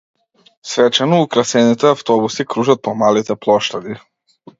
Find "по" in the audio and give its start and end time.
2.87-2.95